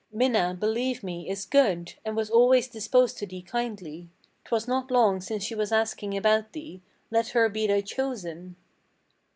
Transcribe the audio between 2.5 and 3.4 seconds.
disposed to